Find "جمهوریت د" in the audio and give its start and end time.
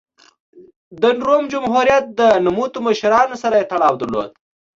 1.53-2.21